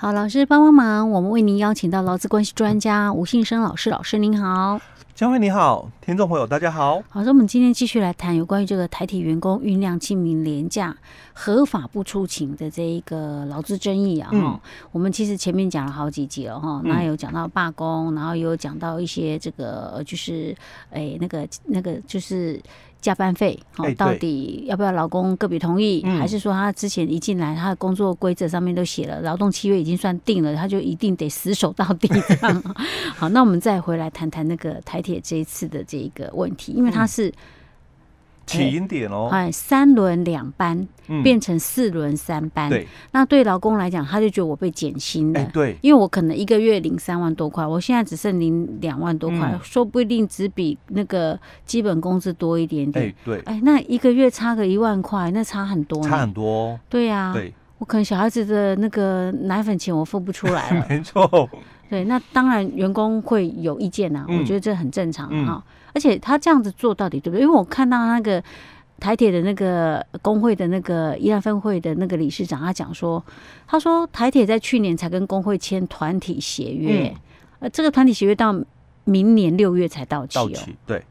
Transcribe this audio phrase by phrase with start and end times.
[0.00, 4.80] 好，老师帮帮忙，我们为您邀请到劳资关系专家吴信生老师，老师您好。
[5.14, 7.02] 江惠你好，听众朋友大家好。
[7.10, 10.96] 好，那我们今天继续来谈有关于这个台铁员工酝酿清明廉假
[11.34, 14.30] 合法不出勤的这一个劳资争议啊。
[14.30, 14.60] 哈、嗯，
[14.90, 20.56] 我们其实前面讲了好几集了哈，那有讲到罢工，然后有讲到一些这个就是
[20.90, 22.58] 哎那个那个就是。
[23.00, 32.62] 加班费，好，到底要不要老公个别同意，欸、还是说他之前一进来，他的工作规则上面都写了，劳动契约已经算定了，他就一定得死守到底这样？
[33.16, 37.32] 好，那我们再回来谈谈那个台铁这一次的这个问题，因为他是。
[38.50, 40.86] 起因点哦，哎，三轮两班
[41.22, 61.48] 变成四轮三班，对，那对劳工来讲，他就觉得我被减薪了，对，因为我可能一个月领三万多块，我现在只剩领两万多块，说不一定只比那个基本工资多一点点，对，哎，那一个月差个一万块，那差很多，差很多，对呀，对，我可能小孩子的那个奶粉钱我付不出来了， 没错，
[61.88, 65.62] 对，那当然员工会有意见呐，我觉得这很正常哈。
[65.94, 67.42] 而且他这样子做到底对不对？
[67.42, 68.42] 因为我看到那个
[68.98, 73.24] 台铁的那个工会的那个宜兰分会的那个理事长，他讲说，
[73.66, 77.14] 他说台铁在去年才跟工会签团体协约，
[77.60, 78.54] 呃、嗯，这个团体协约到
[79.04, 80.42] 明年六月才到期哦。
[80.42, 81.02] 到期，对。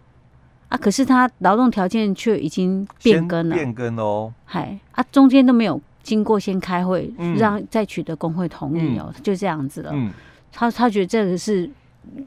[0.69, 4.31] 啊，可是他劳动条件却已经变更了，变更哦。
[4.45, 9.89] 嗨，啊，中间都没有经过先开会，让再取得工会同意哦，嗯、就这样子了。
[9.93, 10.11] 嗯，
[10.52, 11.69] 他他觉得这个是。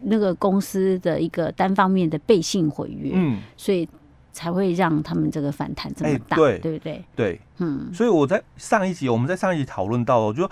[0.02, 3.88] 那个公司的一个单方面的背信毁约，嗯，所以
[4.32, 7.04] 才会让他们这个反弹这么大，欸、对，对不对？
[7.14, 10.50] 对，嗯，所以我在上一集，我们在上一集讨论到了，就说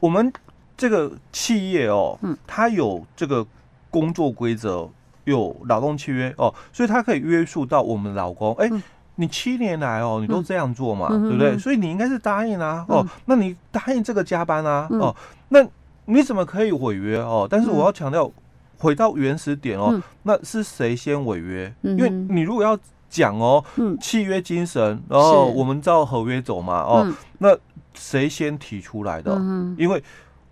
[0.00, 0.32] 我们
[0.76, 3.46] 这个企业哦，嗯，它有这个
[3.90, 4.88] 工作规则，
[5.24, 8.54] 有劳动契约哦，所以它可以约束到我们老公。
[8.54, 8.82] 哎、欸，
[9.16, 11.58] 你七年来哦，你都这样做嘛，嗯、对不对？
[11.58, 15.14] 所以你应该是答应啊，哦，那你答应这个加班啊，哦，
[15.48, 15.64] 那
[16.06, 17.46] 你怎么可以违约哦？
[17.50, 18.30] 但是我要强调。
[18.76, 21.72] 回到原始点哦，嗯、那是谁先违约？
[21.82, 22.76] 嗯、因为你如果要
[23.08, 27.56] 讲哦，嗯、契约精神，然后我们照合约走嘛哦，嗯、那
[27.94, 29.32] 谁先提出来的？
[29.36, 30.02] 嗯、因为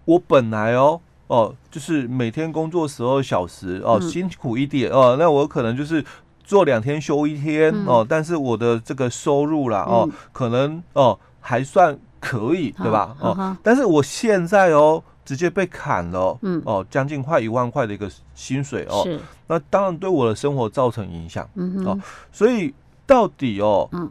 [0.07, 6.03] 我本来哦哦，就是每天工作十二小时哦，辛苦一点哦，那我可能就是
[6.43, 13.15] 做两天休一天、嗯、哦，但是我的这个收入啦哦，嗯、可能哦还算可以，对吧？
[13.21, 15.03] 哦，嗯、但是我现在哦。
[15.25, 16.61] 直接被砍了，嗯。
[16.65, 21.87] 哦，将近快一万块的一个薪水哦，是，那当然对我的生活造成影响，嗯哼。
[21.87, 22.01] 哦，
[22.33, 22.75] 所以
[23.07, 24.11] 到底哦，嗯，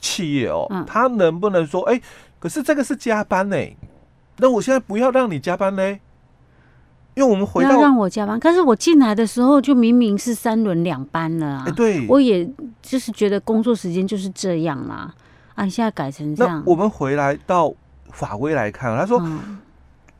[0.00, 2.02] 企业哦，嗯、他能不能说，哎、欸，
[2.38, 3.56] 可是这个是加班呢？
[4.38, 5.98] 那我现在不要让你加班呢？
[7.14, 12.48] 因为我们回到让我加班，可是我进来的时候就明明是三轮两班了啊，欸、对，我也
[12.80, 15.12] 就是觉得工作时间就是这样啦，
[15.54, 17.74] 啊，你现在改成这样，我们回来到
[18.12, 19.20] 法规来看，他说。
[19.22, 19.58] 嗯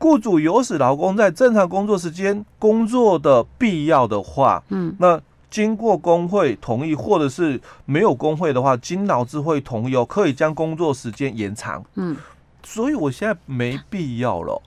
[0.01, 12.17] 雇主有使劳工在正常工作时间工作的必要的话，嗯，那经过工会同意，或者是没有工会的话，经劳资会同意哦，可以将工作时间延长，嗯，
[12.63, 14.59] 所以我现在没必要了，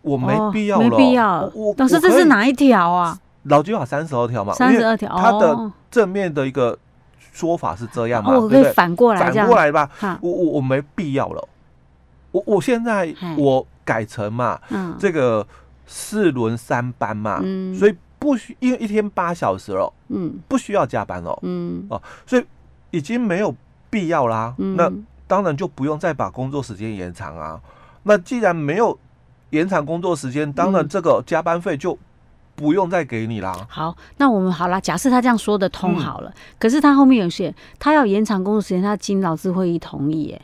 [0.00, 1.50] 我没必要了，哦、没必要。
[1.54, 3.16] 我老师，这是哪一条啊？
[3.44, 6.76] 劳基法三十二条嘛，三十二条，它的正面的一个
[7.32, 9.88] 说法是这样嘛，我可以反过来，反过来吧，
[10.20, 11.48] 我我我没必要了，
[12.32, 13.64] 我我现在我。
[13.84, 15.46] 改成嘛，嗯、这个
[15.86, 22.44] 四轮三班嘛，嗯、所以不需因为一天八小时了，嗯，不需要加班了，嗯哦，所以
[22.90, 23.54] 已经没有
[23.90, 24.54] 必要啦。
[24.58, 24.90] 嗯、那
[25.26, 27.60] 当然就不用再把工作时间延长啊。
[28.04, 28.98] 那既然没有
[29.50, 31.98] 延长工作时间，当然这个加班费就
[32.54, 33.52] 不用再给你啦。
[33.58, 40.42] 嗯、好，那我们好了，假设他这样说的通好了，嗯、可是他后面有些他要延长工作时间，他经劳资会议同意耶。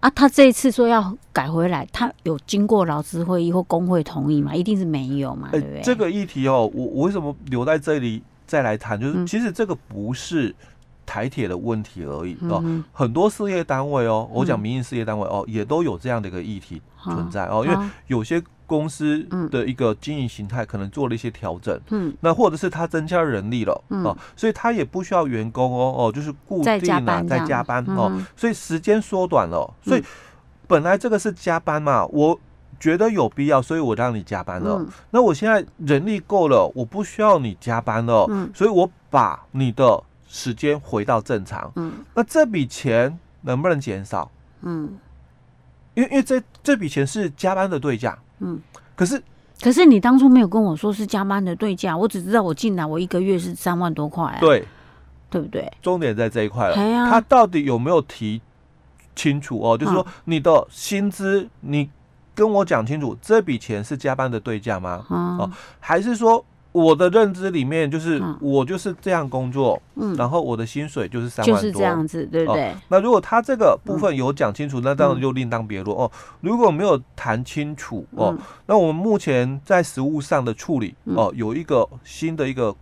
[0.00, 4.54] 啊，他这一次说要改回来，他有经过劳资会议或工会同意吗？
[4.54, 5.76] 一定是没有嘛，对不对？
[5.76, 8.98] 欸、这个议题哦，我我为什么留在这里再来谈？
[9.00, 10.54] 就是其实这个不是
[11.04, 18.42] 台铁的问题而已、嗯、哦，很多事业单位哦，我讲民营事业单位哦，也都有这样的一个议题存在哦，因为有些。
[18.70, 19.20] 公司
[19.50, 30.04] 的一个经营形态可能做了一些调整，嗯，那或者是他增加人力了，嗯，所以他也不需要员工哦，哦，就是固定啊，在加班哦，所以时间缩短了，所以
[30.68, 32.38] 本来这个是加班嘛，我
[32.78, 34.86] 觉得有必要，所以我让你加班了。
[35.10, 44.30] 那我现在人力够了，我不需要你加班了，嗯，所以我把你的时间回到正常，嗯，那这笔钱能不能减少？
[44.60, 44.96] 嗯，
[45.94, 48.16] 因为因为这这笔钱是加班的对价。
[48.40, 48.60] 嗯，
[48.96, 49.22] 可是
[49.62, 54.66] 可是你当初没有跟我说是加班的对价，我只知道我进来我一个月是三万多块，啊，对，
[55.30, 55.70] 对不对？
[55.80, 58.40] 重点在这一块了，啊、他到底有没有提
[59.14, 59.78] 清楚哦？
[59.78, 61.88] 就是说你的薪资，你
[62.34, 65.04] 跟我讲清楚，这笔钱是加班的对价吗？
[65.08, 66.44] 哦，还是说？
[66.72, 72.74] 我的认知里面就是我就是这样工作，嗯，然后我的薪水就是三万多，就是这样子，对不对？
[72.88, 76.10] 那如果他这个部分有讲清楚，那当然就另当别论哦。
[76.40, 78.36] 如果没有谈清楚哦，
[78.66, 82.74] 那我们目前在实务上的处理哦，有一个新的一个。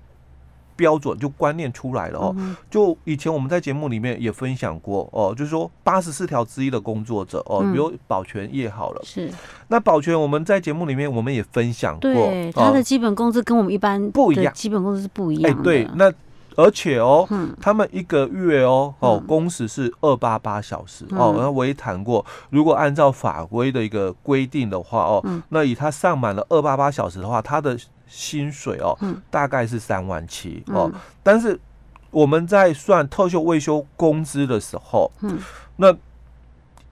[0.78, 2.36] 标准就观念出来了哦，
[2.70, 9.28] 就以前我们在节目里面也分享过哦，就是说八十四条之一的工作者哦，比如保全业好了，是。
[9.66, 15.62] 那保全我们在节目里面我们也分享过，对他的基本工资跟我们一般不一样，基本工资是不一样的。
[15.64, 16.12] 对，那
[16.54, 17.28] 而且哦，
[17.60, 27.76] 他们一个月哦哦工时是二八八小时哦，然后我也谈过，如果按照法规的一个规定的话哦，那以他上满了二八八小时的话，他的。
[28.08, 28.96] 薪水哦，
[29.30, 30.90] 大概是三万七哦，
[31.22, 31.58] 但是
[32.10, 35.38] 我们在算特休未休工资的时候，嗯，
[35.76, 35.94] 那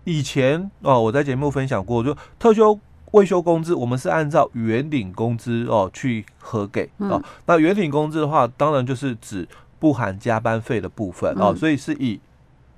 [0.04, 2.78] 以前哦，我在节目分享过，就特休
[3.12, 7.22] 未休工资，我们是按照原领工资哦去核给哦。
[7.46, 9.48] 那原领工资的话，当然就是指
[9.78, 12.20] 不含加班费的部分哦，所以是以。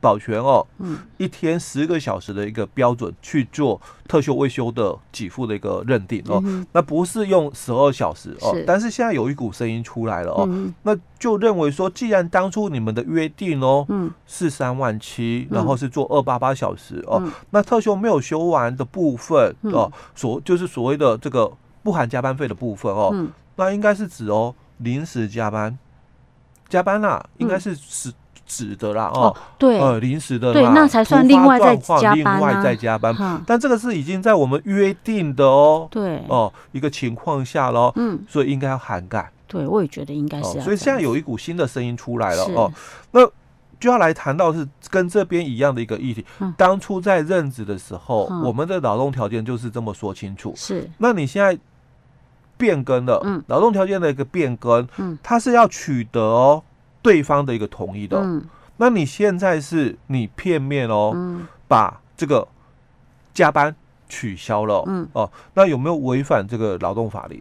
[0.00, 6.42] 保全哦，嗯，一天十个小时的一个标准去做特休未休的给付的一个认定哦，
[6.72, 10.48] 那不是用十二小时哦，但是现在有一股声音出来了哦，
[10.82, 17.20] 那就认为说，既然当初你们的约定哦，嗯，是三万七，然后是做二八八小时哦，
[17.50, 21.50] 那特休没有休完的部分哦，所就是所谓的这个
[21.82, 25.76] 不含加班费的部分哦，那应该是指哦临时加班，
[26.68, 28.12] 加班啦，应该是是。
[28.48, 33.14] 指的啦哦，对，呃，临时的，对，那才算另外再加班，另外再加班。
[33.46, 39.30] 但这个是已经在我们约定的哦，对，哦，一个情况下喽，嗯，所以应该要涵盖。
[39.46, 40.60] 对，我也觉得应该是。
[40.60, 42.72] 所以现在有一股新的声音出来了哦，
[43.12, 43.24] 那
[43.78, 46.24] 就要来谈到是跟这边一样的一个议题。
[46.56, 50.52] 当初在任职的时候，我们的劳动条件就是这么说清楚。
[50.56, 51.56] 是，那你现在
[52.56, 56.62] 变更了，嗯，劳动条件的一个变更，嗯，它是要取得哦。
[57.02, 58.44] 对方的一个同意的，嗯，
[58.76, 62.46] 那你现在是你片面哦，嗯，把这个
[63.32, 63.74] 加班
[64.08, 65.08] 取消了，嗯。
[65.12, 67.40] 哦，那有没有违反这个劳动法令？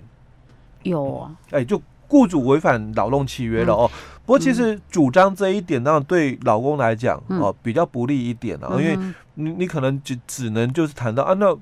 [0.84, 3.90] 有啊，哎，就雇主违反劳动契约了哦。
[4.26, 8.98] 不过其实主张这一点，那对老公来讲哦比较不利一点啊，因为
[9.34, 11.58] 你你可能只只能就是谈到啊，那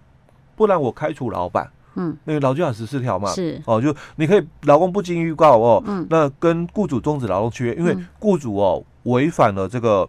[0.56, 1.72] 不然我开除老板。
[1.96, 3.62] 嗯，那个劳基法十四条嘛，是。
[3.66, 10.08] 哦，就你可以劳工不经预告哦，嗯，那跟雇主终止劳动契约，因为雇主哦违反了这个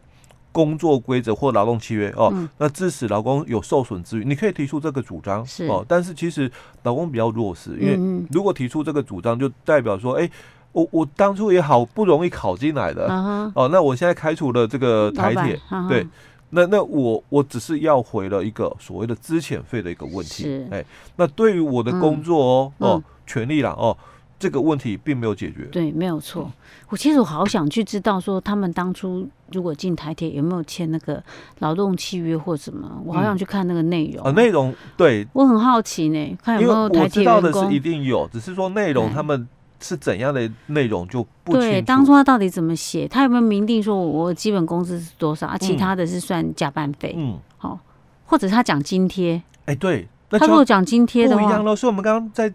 [0.52, 5.66] 工作规则或劳动契约哦，嗯、那致使劳工有受损之余，你可以提出这个主张是。
[5.66, 6.50] 哦，但是其实
[6.82, 10.30] 劳工比较弱势，因为如果提出这个主张，就代表说，哎、欸，
[10.72, 13.06] 我我当初也好不容易考进来的，
[13.54, 16.06] 哦，那我现在开除了这个台铁，啊、对。
[16.50, 20.84] 那那我我只是要回了一个所谓的资遣费的一个问题，哎，
[21.16, 23.96] 那对于我的工作哦、嗯、哦权利啦哦，
[24.38, 25.64] 这个问题并没有解决。
[25.72, 26.50] 对，没有错。
[26.88, 31.20] 我其实我好想去知道说他们当初如果进台铁有没有签那个
[31.58, 34.24] 劳动契约或什么，我好想去看那个内容。
[34.24, 37.42] 啊，内容对，我很好奇呢，看有没有台铁员工。
[37.42, 39.48] 因为我知道的是一定有，只是说内容他们。
[39.80, 41.52] 是怎样的内容就不。
[41.52, 43.06] 对，当初他到底怎么写？
[43.06, 45.56] 他有没有明定说我基本工资是多少啊？
[45.58, 47.14] 其他的是算加班费。
[47.16, 47.78] 嗯，好，
[48.24, 49.40] 或者他讲津贴。
[49.66, 51.76] 哎，对，他如果讲津贴的话，不一样了。
[51.76, 52.52] 所以我们刚刚在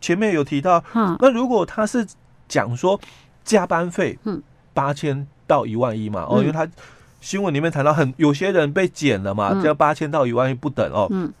[0.00, 0.82] 前面有提到，
[1.20, 2.06] 那如果他是
[2.48, 3.00] 讲说
[3.44, 4.42] 加班费，嗯，
[4.74, 6.68] 八千到一万一嘛，哦，因为他
[7.20, 11.06] 新闻里面谈到很有些人被减了嘛，这八千到一万一不等哦。
[11.10, 11.32] 嗯，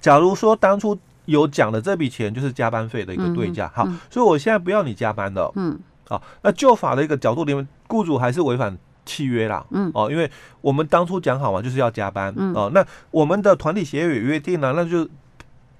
[0.00, 0.98] 假如说当初。
[1.26, 5.78] 有讲的这笔钱就是加班费的一个对价，好，所以我现在不要你加班了，嗯，
[6.08, 8.76] 好，那旧法的一个角度里面，雇主还是违反
[9.06, 12.52] 契约啦，嗯，哦，因为我们当初讲好嘛，就是要加班，嗯。
[12.54, 15.08] 哦，那我们的团体协议约定了，那就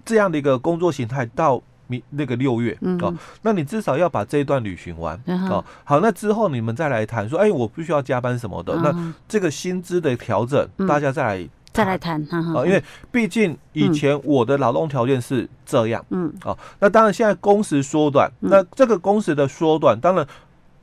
[0.05, 11.49] 这样的一个工作形态到明那个六月，哦，那你至少要把这一段履行完，哦，好，那之后你们再来谈说，哎，我必须要加班什么的，那这个薪资的调整，大家再来。
[11.75, 20.25] 再来谈，哈哈，因为毕竟以前我的劳动条件是这样，嗯，啊，那当然现在工时缩短，那这个工时的缩短，当然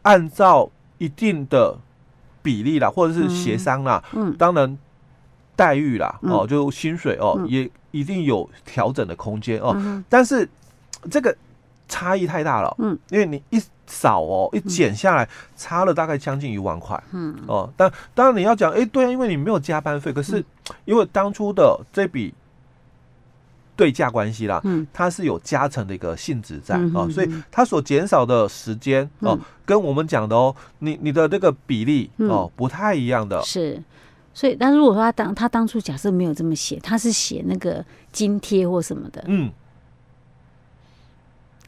[0.02, 1.78] 按照一定的
[2.42, 4.78] 比例啦，或者是协商啦，嗯，当然
[5.56, 10.48] 待遇啦，哦，就薪水哦，也一定有调整的空间哦，但是
[11.10, 11.34] 这个
[11.92, 13.62] 差异太大了，嗯，因为你一。
[13.94, 16.98] 扫哦，一减下来差了大概将近一万块。
[17.12, 17.36] 嗯。
[17.46, 20.42] 哦，但当然你要讲，哎、欸，对啊，因为你没有加班费，可是
[20.86, 22.34] 因为当初的这笔
[23.76, 33.42] 对价关系啦，嗯，它是有加成的一个性质在啊、所以它所减少的时间哦，跟我们讲的哦，你你的这个比例哦不太一样的。
[33.42, 33.84] 是，
[34.34, 37.84] 所以，但如果说他当他当初假设没有这么写，他是写那个
[38.14, 39.52] 津贴或什么的，嗯，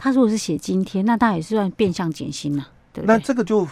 [0.03, 3.15] 他如果是写今天，那他也是算变相减薪了，对不对？
[3.15, 3.65] 那这个就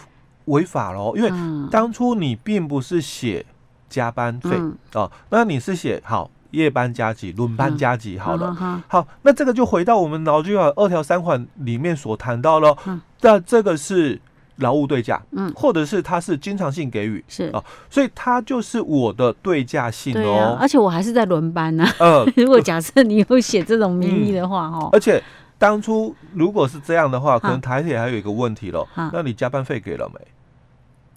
[0.46, 1.30] 违法喽，因为
[1.70, 3.44] 当初你并不是写
[3.90, 12.74] 加班费、嗯、哦，那你是写好夜班加急、轮班加急，好了、嗯，好，那这个就回到我们劳基法二条三款里面所谈到了，
[13.20, 14.18] 那、嗯、这个是。
[14.56, 21.90] 劳务对价，嗯，或者是他是经常性给予，是啊，所以他就是我的对价性哦、啊，而且我还是在轮班呢、啊。
[21.98, 25.20] 呃， 如果假设你有写这种名义的话，哈、嗯，而且
[25.62, 30.20] 当初如果是这样的话，可能台铁还有一个问题了，那你加班费给了没？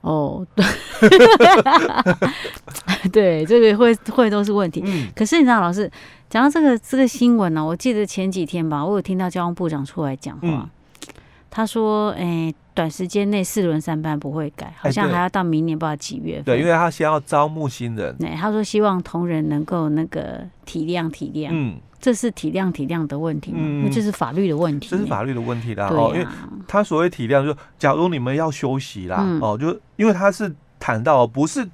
[0.01, 0.63] 哦，对，
[3.11, 4.83] 对，这个会会都是问题。
[4.85, 5.91] 嗯，可是你知道，老师
[6.29, 10.47] 讲到这个这个新闻呢、啊，我记得前几天吧，我有听到交通部长出来讲话。
[10.47, 10.69] 嗯
[11.49, 16.43] 他说：“哎、欸，短时间内四轮三班不会改，好像还要到明年不知道几月份。
[16.43, 18.13] 对，因为他先要招募新人。
[18.19, 21.47] 对，他说希望同仁能够那个体谅体谅。
[21.53, 23.57] 嗯，这是体谅体谅的问题吗？
[23.59, 24.89] 嗯，那这是法律的问题。
[24.91, 25.87] 这是法律的问题啦。
[25.89, 26.27] 哦、啊，因为
[26.67, 31.67] 他所谓体谅，就是假如你们要休息啦，嗯、哦，就因为他是谈到不是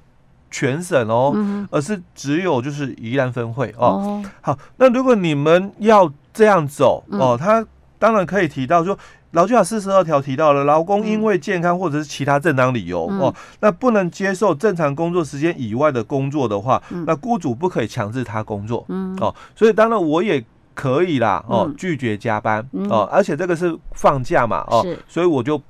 [0.50, 4.24] 全省哦、嗯，而是只有就是宜兰分会哦，哦。
[4.40, 7.62] 好，那如果你们要这样走哦，他
[7.98, 8.98] 当然可以提到说。”
[9.32, 19.16] 劳基法四十二条提到了，劳工因为健康或者是其他正当理由、嗯、哦，那不能接受正常工作时间以外的工作的话，嗯、那雇主不可以强制他工作、嗯。
[19.20, 25.60] 哦，所以当然我也可以啦，哦，嗯、拒绝加班、嗯、哦，而且这个是放假嘛，哦，所以我就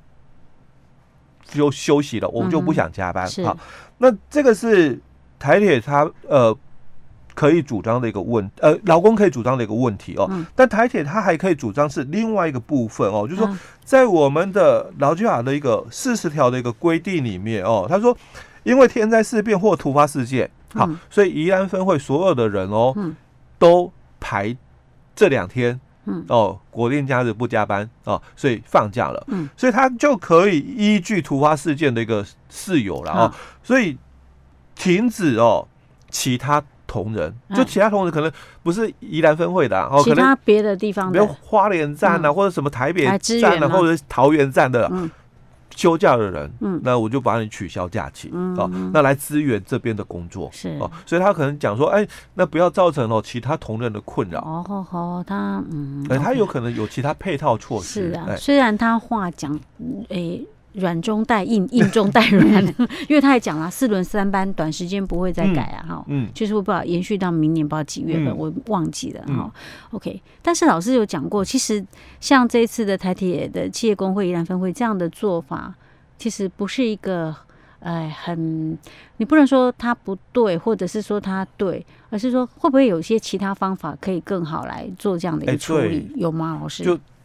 [1.45, 3.25] 就休息了，我就不想加班。
[3.43, 3.57] 好、哦，
[3.97, 4.99] 那这个是
[5.39, 6.55] 台铁他呃。
[7.33, 10.27] 可以主张的一个问，呃，劳工可以主张的一个问题哦。
[10.29, 18.15] 嗯、但台铁它还可以主张是另外一个部分哦，就是说，在我们的劳基法的一个四十条的一个规定里面哦，他说，
[18.63, 23.15] 因为天灾事变或突发事件，好，嗯、所以宜安分会所有的人哦，嗯、
[23.57, 24.55] 都排
[25.15, 33.97] 这两天，嗯，哦，国定假日不加班哦，所以放假了，嗯，所以他就可以依据突发事件的一个事由了哦，所以
[34.75, 35.67] 停止哦
[36.11, 36.63] 其他。
[36.93, 38.31] 同仁，就其他同仁可能
[38.61, 45.09] 不是宜兰分会的、啊，哦，可能别的地方，比如花莲站啊、嗯，或者什么台北站啊，或者桃园站的、嗯、
[45.75, 50.77] 休假的人，嗯，那我就把你取消假期，嗯，哦，那来支援这边的工作，是。
[50.79, 59.51] 哦，所以他可能讲说，哎、欸，那不要造成哦其他同仁的困扰，哦，好，好，他，嗯，哎、欸，他有可能有其他配套措施，是啊，欸、虽然他话讲，
[60.09, 60.47] 哎、欸。
[60.73, 62.63] 软中带硬，硬中带软，
[63.07, 69.51] 因为他也讲了，四轮三班短时间不会再改啊，哈、嗯，就是会不知道延续到明年不知道几月份，嗯、我忘记了哈、嗯。
[69.91, 71.85] OK，但是老师有讲过，其实
[72.19, 75.73] 像这一次的台铁的企业工会宜兰分会这样的做法，
[76.17, 77.35] 其实不是一个
[77.79, 78.77] 哎很，
[79.17, 86.57] 你不能说他不对，或者是说他对，而是说会不会有一些其他方法可以更好来做这样的一个处理，欸、有吗？
[86.61, 86.83] 老师？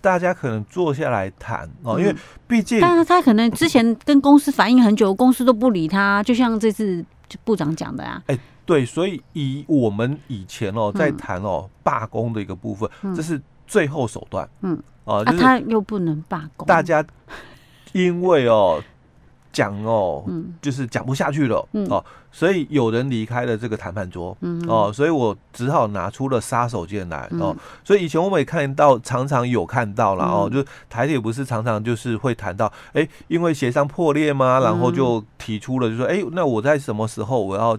[0.09, 7.05] 大家可能坐下来谈哦，因为毕竟，但是他可能之前跟公司反映很久，公司都不理他，就像这次
[7.45, 8.23] 部长讲的啊。
[8.29, 14.49] 哎，对，所以以我们以前哦在谈哦罢工的一个部分，这是最后手段。
[14.63, 17.05] 嗯，哦，就是他又不能罢工，大家
[17.93, 18.83] 因为哦。
[19.53, 20.25] 讲哦，
[20.61, 34.61] 就是讲不下去了，嗯、哦，所以有人离开了这个谈判桌，嗯，哦，所以我只好拿出了杀手锏来，哦，所以以前我们也看到，常常有看到了，哦，就台铁不是常常就是会谈到，哎，因为协商破裂吗？
[34.61, 37.79] 然后就提出了，就说，哎，那我在什么时候我要？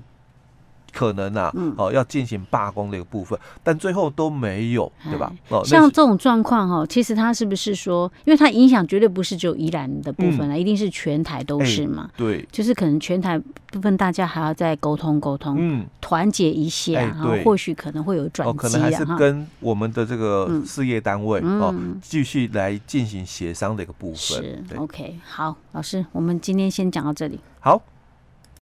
[0.92, 5.32] 可能啊，嗯、哦，要进行罢工的一个部分，但最后都没有，对吧？
[5.50, 12.10] 哦，像这种状况哈，其实它是不是说，因为它影响绝对不是只有宜兰的部分啊、嗯，一定是全台都是嘛？
[12.14, 13.40] 欸、对，就是可能全台
[13.72, 24.18] 部分大家还要再沟通沟通，嗯，团结一下，然后或许可能会有转机、哦、可能还是跟我们的这个事业单位、嗯、哦，继续来进行协商的一个部分。
[24.18, 27.40] 是，OK，好，老师，我们今天先讲到这里。
[27.60, 27.82] 好。